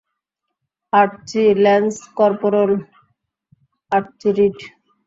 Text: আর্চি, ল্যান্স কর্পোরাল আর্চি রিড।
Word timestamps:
আর্চি, 0.93 1.43
ল্যান্স 1.63 1.95
কর্পোরাল 2.17 2.71
আর্চি 3.91 4.29
রিড। 4.37 4.57